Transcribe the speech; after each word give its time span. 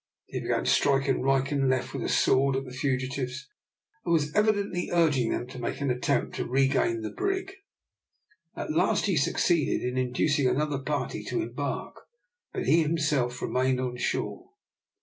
He 0.25 0.39
began 0.41 0.65
striking 0.65 1.21
right 1.21 1.51
and 1.51 1.69
left 1.69 1.93
with 1.93 2.01
a 2.03 2.09
sword 2.09 2.55
at 2.55 2.65
the 2.65 2.71
fugitives, 2.73 3.47
and 4.03 4.11
was 4.11 4.33
evidently 4.33 4.89
urging 4.91 5.29
them 5.29 5.45
to 5.49 5.59
make 5.59 5.79
an 5.79 5.91
attempt 5.91 6.33
to 6.37 6.47
regain 6.47 7.01
the 7.03 7.11
brig. 7.11 7.53
At 8.55 8.71
last 8.73 9.05
he 9.05 9.15
succeeded 9.15 9.87
in 9.87 9.99
inducing 9.99 10.47
another 10.47 10.79
party 10.79 11.23
to 11.25 11.43
embark, 11.43 11.95
but 12.51 12.65
he 12.65 12.81
himself 12.81 13.43
remained 13.43 13.79
on 13.79 13.95
shore. 13.97 14.49